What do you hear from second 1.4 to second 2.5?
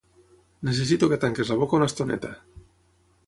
la boca una estoneta.